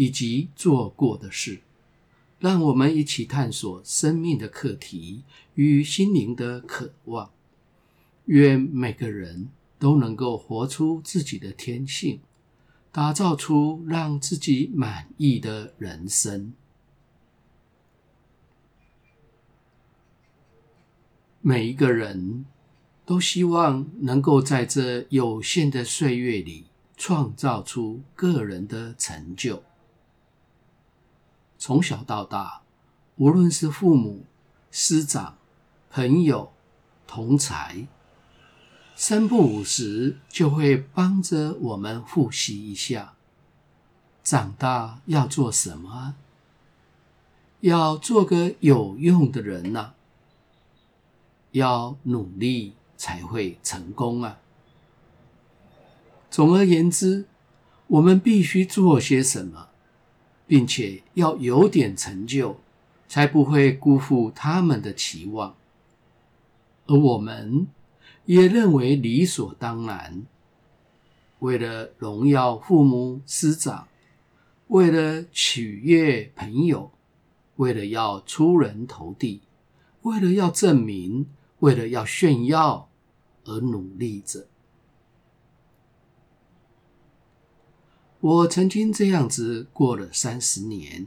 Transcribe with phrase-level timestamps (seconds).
[0.00, 1.60] 以及做过的事，
[2.38, 5.24] 让我们一起探索生命的课题
[5.56, 7.30] 与心灵的渴望。
[8.24, 12.20] 愿每个人都能够活出自己的天性，
[12.90, 16.54] 打造出让自己满意的人生。
[21.42, 22.46] 每一个人。
[23.10, 29.60] 都希望能够在这有限的岁月里创造出个人的成就。
[31.60, 32.62] 从小到大，
[33.16, 34.24] 无论是父母、
[34.70, 35.36] 师长、
[35.90, 36.50] 朋友、
[37.06, 37.86] 同侪，
[38.96, 43.12] 三不五时就会帮着我们复习一下：
[44.24, 46.16] 长大要做什么？
[47.60, 49.92] 要做个有用的人呐、
[51.52, 52.74] 要努力。
[53.00, 54.38] 才会成功啊！
[56.30, 57.24] 总而言之，
[57.86, 59.69] 我们必须做些什么，
[60.50, 62.58] 并且要有点成就，
[63.06, 65.54] 才不会辜负他们的期望。
[66.88, 67.68] 而我们
[68.24, 70.26] 也认为理所当然。
[71.38, 73.86] 为了荣耀父母师长，
[74.66, 76.90] 为了取悦朋友，
[77.54, 79.42] 为了要出人头地，
[80.02, 81.26] 为了要证明，
[81.60, 82.88] 为了要炫耀。
[83.44, 84.46] 而努力着。
[88.22, 91.06] 我曾经这样子过了三十年，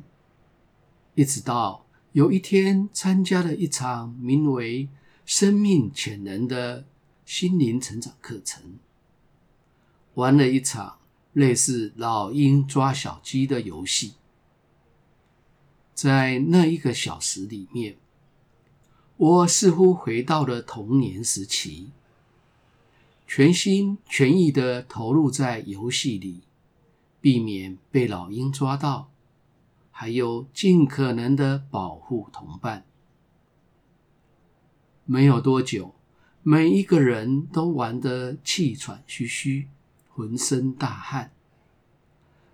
[1.14, 4.90] 一直到有一天参加了一场名为
[5.24, 6.86] “生命潜能”的
[7.24, 8.80] 心灵成长课程，
[10.16, 10.98] 玩了一场
[11.34, 14.14] 类似老鹰抓小鸡的游戏。
[15.94, 17.98] 在那一个小时里面，
[19.18, 21.92] 我似乎回到了童年时期。
[23.28, 26.42] 全心全意的投入在游戏里，
[27.24, 29.10] 避免被老鹰抓到，
[29.92, 32.84] 还有尽可能的保护同伴。
[35.06, 35.96] 没有多久，
[36.42, 39.70] 每一个人都玩得气喘吁吁，
[40.10, 41.32] 浑身大汗。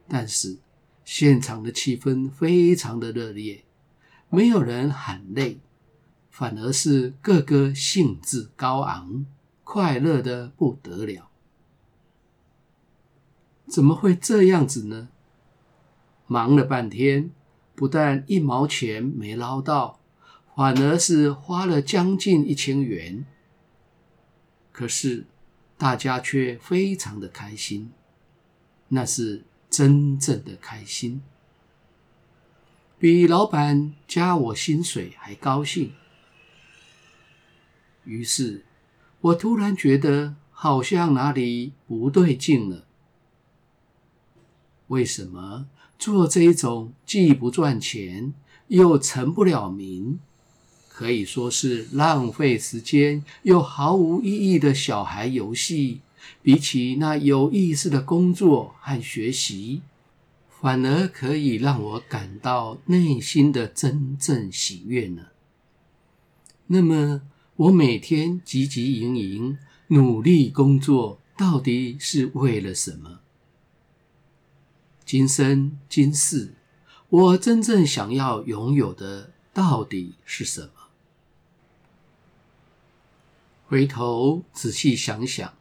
[0.08, 0.60] 但是
[1.04, 3.66] 现场的气氛非常的热烈，
[4.30, 5.60] 没有人喊累，
[6.30, 9.26] 反而是个个兴致高昂。
[9.64, 11.29] 快乐的不得了，
[13.70, 15.10] 怎么会这样子呢？
[16.28, 17.30] 忙了半天，
[17.76, 20.00] 不但一毛钱没捞到，
[20.56, 23.26] 反而是花了将近一千元。
[24.72, 25.26] 可是
[25.78, 27.92] 大家却非常的开心，
[28.90, 31.22] 那是真正的开心，
[32.98, 35.94] 比老板加我薪水还高兴。
[38.04, 38.66] 于是。
[39.22, 42.86] 我突然觉得好像哪里不对劲了。
[44.90, 45.66] 为什么
[45.98, 48.34] 做这一种既不赚钱
[48.68, 50.20] 又成不了名，
[50.88, 56.02] 可以说是浪费时间又毫无意义的小孩游戏，
[56.42, 59.82] 比起那有意思的工作和学习，
[60.62, 65.28] 反而可以让我感到内心的真正喜悦呢？
[66.68, 67.22] 那么，
[67.56, 69.58] 我每天汲汲营营，
[69.88, 73.20] 努力工作，到底是为了什么？
[75.12, 76.54] 今生今世，
[77.10, 80.70] 我真正想要拥有的到底是什么？
[83.66, 85.52] 回头仔细想想，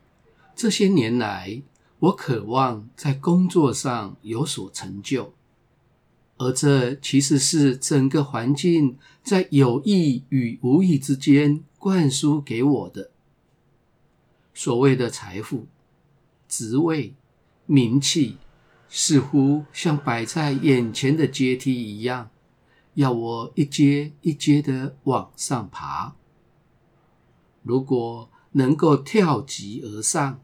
[0.54, 1.62] 这些年来，
[1.98, 5.32] 我渴望在工作上有所成就。
[6.36, 13.10] 而这其实是整个环境在有意与无意之间灌输给我的。
[14.52, 15.66] 所谓的财富、
[16.46, 17.14] 职位、
[17.64, 18.36] 名气，
[18.88, 22.30] 似乎像摆在眼前的阶梯一样，
[22.94, 26.14] 要我一阶一阶的往上爬。
[27.62, 30.40] 如果能够跳级而上，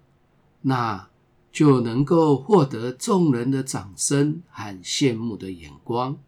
[0.62, 1.10] 那……
[1.54, 6.18] 就能够获得众人的掌声和羡慕的眼光，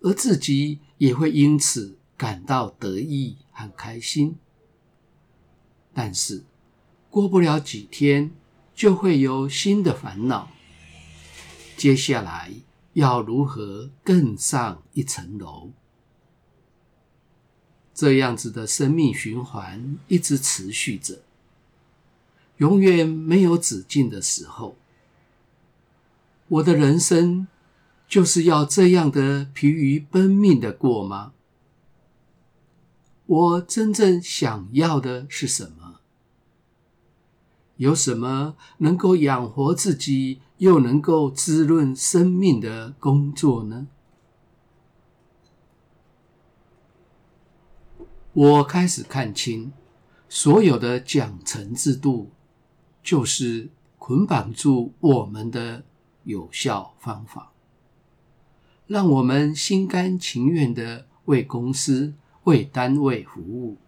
[0.00, 4.36] 而自己也会因此感到得意和开心。
[5.92, 6.46] 但是，
[7.10, 8.30] 过不了几天，
[8.74, 10.48] 就会有新的烦恼。
[11.76, 12.52] 接下来
[12.94, 15.70] 要如何更上一层楼。
[17.94, 21.22] 这样子的生命循环一直持续着，
[22.56, 24.76] 永远没有止境的时候。
[26.48, 27.46] 我的人生
[28.08, 31.32] 就是要这样的疲于奔命的过吗？
[33.26, 35.83] 我真正想要的是什么？
[37.76, 43.88] 有什么能够养活自己，又能够滋润生命的工作呢？
[48.32, 49.72] 我开始看清，
[50.28, 52.30] 所有的奖惩制度，
[53.02, 55.84] 就是捆绑住我们的
[56.24, 57.52] 有效方法，
[58.86, 63.78] 让我们心甘情愿地为公司、为单位服务，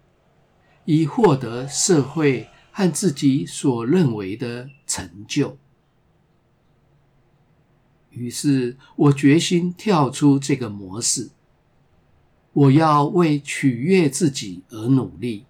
[0.85, 5.57] 以获得社会和自己所认为的成就。
[8.11, 11.31] 于是我决心跳出这个模式，
[12.53, 15.45] 我要为取悦自己而努力，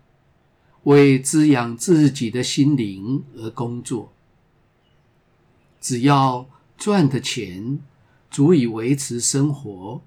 [0.83, 4.13] 为滋养自己的心灵而工作。
[5.81, 6.47] 只要
[6.77, 7.79] 赚的钱
[8.31, 10.01] 足以维持生活。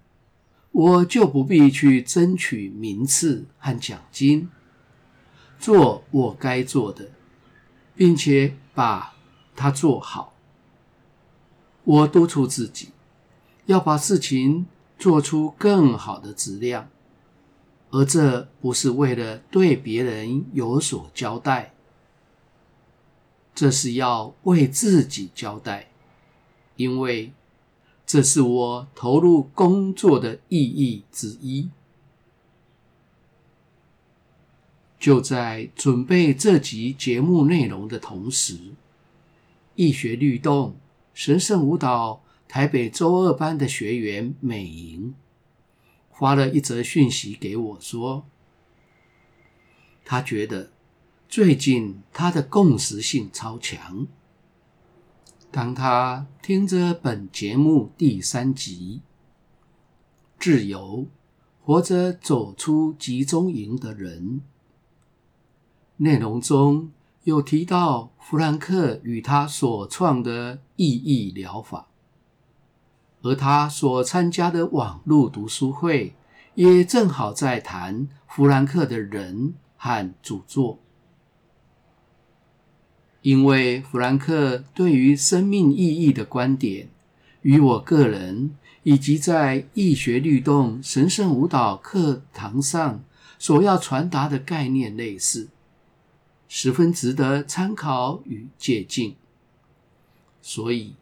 [0.73, 4.49] 我就不必去争取名次和奖金，
[5.61, 7.11] 做我该做的，
[7.95, 9.15] 并且把
[9.55, 10.33] 它做好。
[11.85, 12.89] 我督促自己
[13.67, 14.67] 要把事情
[14.99, 16.89] 做出更好的质量，
[17.91, 21.75] 而这不是为了对别人有所交代，
[23.55, 25.91] 这是要为自己交代，
[26.75, 27.33] 因为。
[28.07, 31.71] 这是我投入工作的意义之一。
[35.01, 38.59] 就在准备这集节目内容的同时，
[39.75, 40.77] 易学律动
[41.15, 45.15] 神圣舞蹈台北周二班的学员美莹
[46.13, 48.27] 发了一则讯息给我说，
[50.05, 50.71] 她觉得
[51.31, 54.07] 最近她的共识性超强。
[55.51, 59.01] 当他听着本节目第三集
[60.45, 61.07] 《自由
[61.65, 64.41] 活着走出集中营的人》
[66.03, 66.91] 内容中，
[67.25, 71.89] 有提到弗兰克与他所创的意义疗法，
[73.21, 76.15] 而他所参加的网络读书会
[76.55, 80.79] 也正好在谈弗兰克的人和著作。
[83.21, 86.89] 因为弗兰克对于生命意义的观点，
[87.43, 93.05] 与我个人以及在易学律动神圣舞蹈课堂上
[93.39, 95.51] 所要传达的概念类似，
[96.53, 99.15] 十分值得参考与借鉴。
[100.43, 100.97] 所以，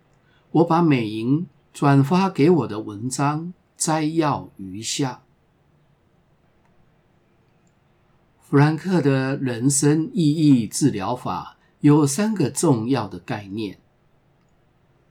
[0.51, 5.23] 我把美莹转发给我的文章摘要如下：
[8.43, 11.57] 弗兰克的人生意义治疗法。
[11.81, 13.79] 有三个重要的概念：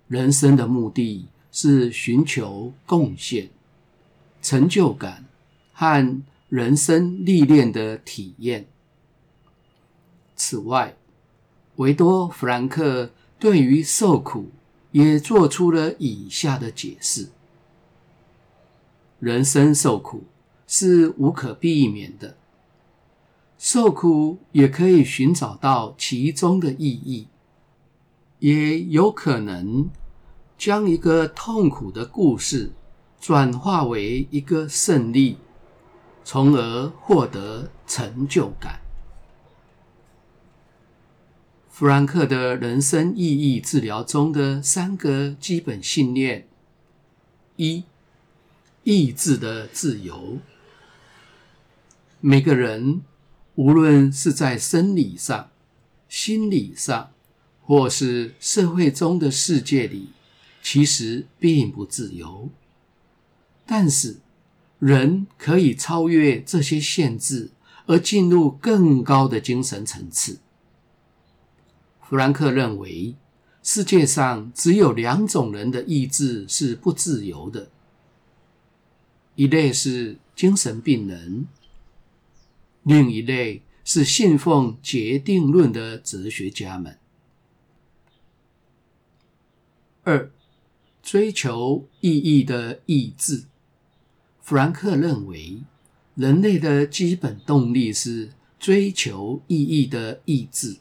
[0.09, 3.49] 人生的目的是寻求贡献、
[4.41, 5.25] 成就感
[5.71, 8.67] 和人生历练的体验。
[10.37, 10.95] 此外，
[11.75, 14.51] 维多·弗兰克对于受苦
[14.91, 17.27] 也做出了以下的解释：
[19.19, 20.23] 人生受苦
[20.67, 22.37] 是无可避免的。
[23.57, 27.27] 受苦也可以寻找到其中的意义，
[28.37, 29.89] 也有可能
[30.55, 32.71] 将一个痛苦的故事
[33.19, 35.37] 转化为一个胜利，
[36.23, 38.79] 从而获得成就感。
[41.77, 46.47] 弗兰克的人生意义治疗中的三个基本信念：
[47.55, 47.83] 一、
[48.83, 50.39] 意志的自由，
[52.19, 53.03] 每个人。
[53.53, 55.51] 无论是在生理上、
[56.09, 57.11] 心理上，
[57.61, 60.09] 或是社会中的世界里，
[60.63, 62.49] 其实并不自由。
[63.67, 64.17] 但是，
[64.79, 67.51] 人可以超越这些限制，
[67.85, 70.39] 而进入更高的精神层次。
[72.07, 73.15] 弗兰克认为，
[73.61, 77.69] 世界上只有两种人的意志是不自由的，
[79.35, 81.45] 一类是精神病人。
[82.83, 86.97] 另一类是信奉决定论的哲学家们。
[90.03, 90.31] 二、
[91.03, 93.43] 追求意义的意志。
[94.41, 95.61] 弗兰克认为，
[96.15, 100.77] 人类的基本动力是追求意义的意志。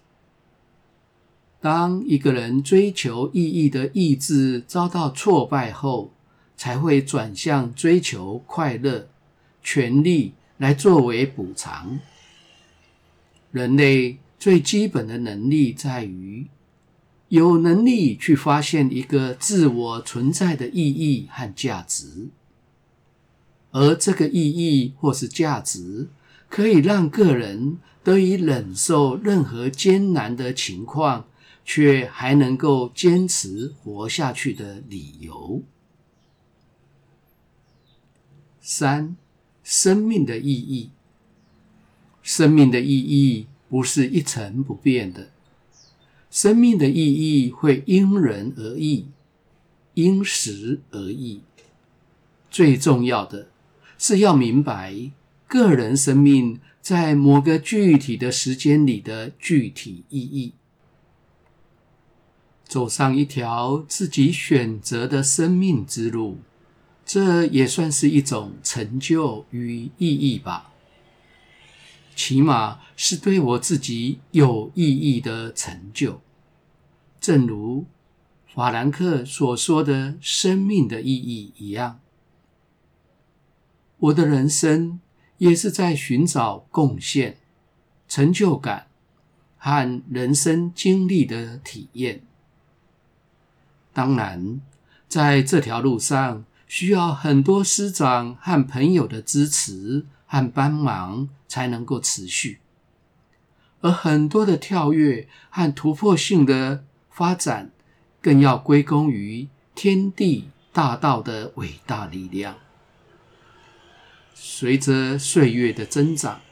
[1.66, 6.12] 当一个人追求意义的意志遭到挫败后，
[6.56, 9.08] 才会转向追求快乐、
[9.64, 11.99] 权力来作为补偿。
[13.50, 16.46] 人类最基本的能力在于
[17.30, 22.28] 有能力去发现一个自我存在的意义和价值，
[23.73, 26.06] 而这个意义或是价值，
[26.49, 31.25] 可以让个人得以忍受任何艰难的情况，
[31.66, 35.62] 却还能够坚持活下去的理由。
[38.61, 39.16] 三、
[39.64, 40.90] 生命的意义。
[42.23, 45.30] 生命的意义不是一成不变的，
[46.30, 49.06] 生命的意义会因人而异，
[49.94, 51.42] 因时而异。
[52.49, 53.49] 最重要的
[53.99, 55.11] 是要明白
[55.49, 60.52] 个人生命在某个具体的时间里的具体意义。
[62.66, 66.38] 走上一条自己选择的生命之路。
[67.04, 70.73] 这也算是一种成就与意义吧，
[72.16, 76.20] 起码是对我自己有意义的成就。
[77.20, 77.85] 正如
[78.52, 82.00] 法兰克所说的“生命的意义”一样，
[83.99, 84.99] 我的人生
[85.38, 87.38] 也是在寻找贡献、
[88.08, 88.88] 成就感
[89.58, 92.23] 和人生经历的体验。
[93.97, 94.61] 当然，
[95.09, 102.59] 在这条路上，需要很多师长和朋友的支持和帮忙才能够持续，
[103.81, 107.71] 而很多的跳跃和突破性的发展，
[108.21, 112.59] 更要归功于天地大道的伟大力量。
[114.35, 116.43] 随着岁月的增长，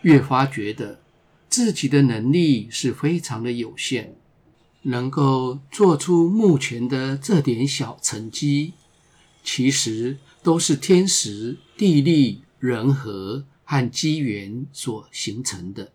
[0.00, 0.98] 越发觉得
[1.50, 4.16] 自己的能力是非常的有限，
[4.82, 8.74] 能够做出目前的这点小成绩。
[9.42, 15.92] 其实都是天时、地利、人和和机缘所形成的，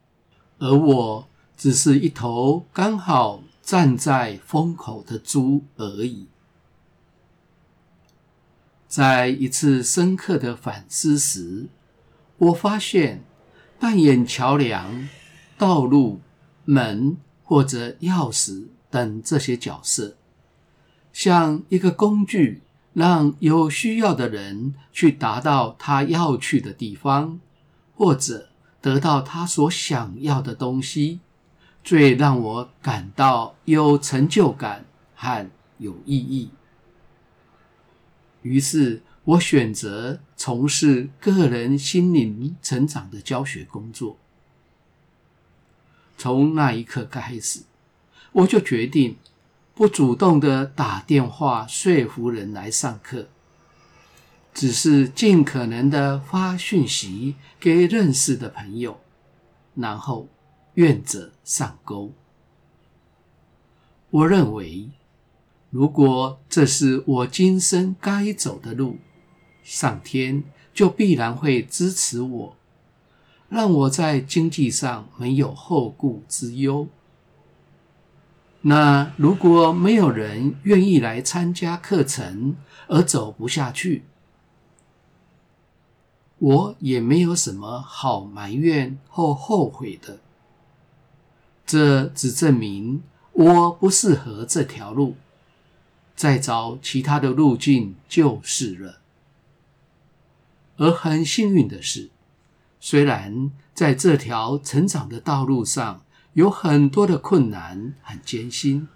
[0.58, 6.28] 而我只是一头刚好站在风口的猪而已。
[8.88, 11.68] 在一次深刻的反思时，
[12.38, 13.24] 我发现
[13.80, 15.08] 扮演桥梁、
[15.58, 16.22] 道路、
[16.64, 20.16] 门或者钥匙等这些角色，
[21.12, 22.62] 像一个工具。
[22.96, 27.42] 让有需要的人去达到他要去的地方，
[27.94, 28.48] 或者
[28.80, 31.20] 得到他所想要的东西，
[31.84, 36.52] 最让我感到有成就感和有意义。
[38.44, 44.16] 于是我选择从事个人心灵成长的教学工作。
[46.18, 47.64] 从那一刻开始，
[48.36, 49.18] 我就决定。
[49.74, 53.28] 不主动的打电话说服人来上课，
[54.54, 59.02] 只是尽可能的发讯息给认识的朋友，
[59.76, 60.30] 然后
[60.76, 62.14] 愿者上钩。
[64.12, 64.90] 我认为，
[65.70, 68.98] 如果这是我今生该走的路，
[69.62, 70.42] 上天
[70.74, 72.56] 就必然会支持我，
[73.50, 76.88] 让我在经济上没有后顾之忧。
[78.68, 82.56] 那如果没有人愿意来参加课程
[82.88, 84.06] 而走不下去，
[86.40, 90.18] 我也没有什么好埋怨或后悔的。
[91.64, 93.04] 这只证明
[93.34, 95.16] 我不适合这条路，
[96.16, 98.98] 再找其他的路径就是了。
[100.78, 102.10] 而很幸运的是，
[102.80, 106.02] 虽然在这条成长的道路上，
[106.36, 108.90] 有很多的困难和艰辛，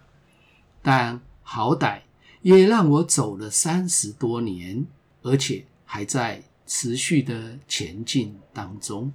[0.82, 2.02] 但好歹
[2.42, 4.86] 也让我走了三十多年，
[5.22, 9.14] 而且还在持续的前进当中。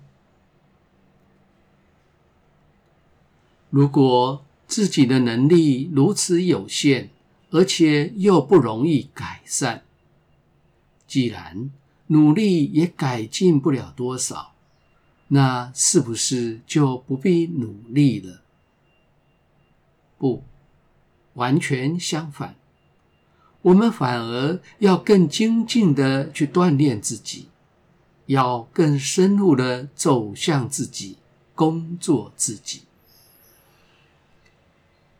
[3.68, 7.10] 如果自己的能力如此有限，
[7.50, 9.84] 而且又不容易改善，
[11.06, 11.70] 既然
[12.06, 14.53] 努力也改进不了多少。
[15.28, 18.42] 那是不是就不必努力了？
[20.18, 20.44] 不，
[21.34, 22.54] 完全相反，
[23.62, 27.48] 我们反而要更精进的去锻炼自己，
[28.26, 31.16] 要更深入的走向自己，
[31.54, 32.82] 工作自己，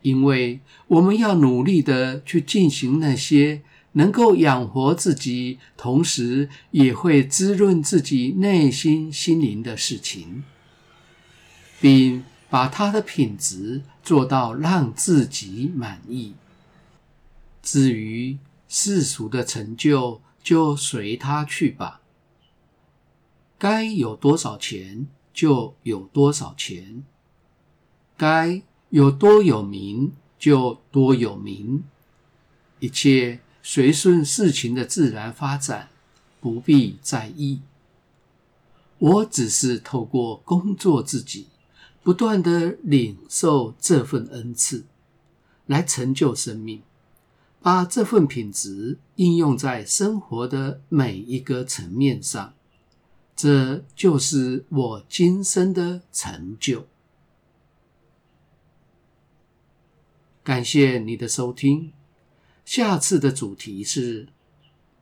[0.03, 3.63] 因为我们要努力的去进行那些。
[3.95, 10.45] 能够养活自己，同时也会滋润自己内心心灵的事情，
[11.81, 16.35] 并把它的品质做到让自己满意。
[17.63, 22.01] 至于世俗的成就就随他去吧。
[23.57, 27.05] 该有多少钱就有多少钱，
[28.17, 28.61] 该
[28.91, 31.85] 有多有名就多有名，
[32.81, 35.89] 一切随顺事情的自然发展，
[36.39, 37.63] 不必在意。
[38.99, 41.47] 我只是透过工作自己，
[42.03, 44.85] 不断的领受这份恩赐，
[45.65, 46.83] 来成就生命，
[47.63, 52.53] 把这份品质应用在生活的每一个层面上。
[53.35, 56.87] 这就是我今生的成就。
[60.43, 61.95] 感谢你的收听，
[62.65, 64.29] 下次的主题是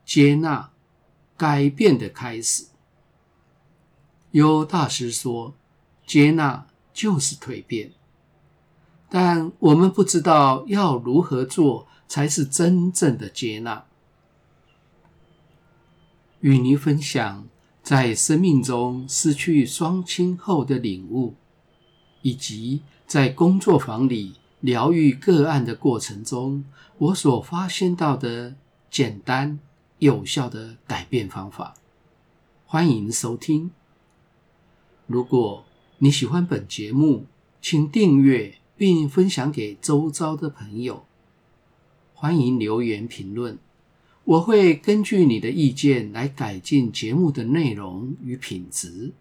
[0.05, 0.71] 接纳
[1.37, 2.65] 改变的开始。
[4.31, 5.53] 有大师说，
[6.05, 7.91] 接纳就是蜕变，
[9.09, 13.85] 但我们不知道要如何做才是真正的接纳。
[16.41, 17.47] 与您分享。
[17.83, 21.35] 在生命中失去双亲后的领悟，
[22.21, 26.63] 以及在工作坊里疗愈个案的过程中，
[26.97, 28.55] 我所发现到的
[28.89, 29.59] 简单
[29.99, 31.73] 有效的改变方法。
[32.65, 33.71] 欢迎收听。
[35.05, 35.65] 如果
[35.97, 37.25] 你喜欢本节目，
[37.61, 41.03] 请订阅并分享给周遭的朋友。
[42.13, 43.59] 欢迎留言评论。
[44.23, 49.11] 我会根据你的意见来改进节目的内容与品质。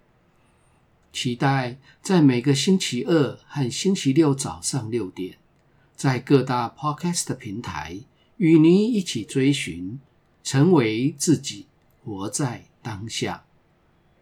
[1.13, 5.37] 期待在每个星期二和星期六早上六点，
[5.95, 8.01] 在各大 Podcast 平台
[8.39, 10.01] 与您一起追寻，
[10.43, 11.67] 成为自己，
[12.03, 13.45] 活在当下。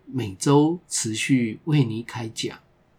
[0.05, 2.59] 每周持续为您开讲。